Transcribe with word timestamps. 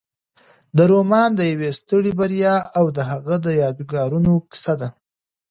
دا 0.75 0.83
رومان 0.93 1.29
د 1.35 1.41
یوې 1.51 1.69
سترې 1.79 2.11
بریا 2.19 2.55
او 2.77 2.85
د 2.95 2.99
هغې 3.09 3.37
د 3.45 3.47
یادګارونو 3.63 4.31
کیسه 4.51 4.73
ده. 4.79 4.89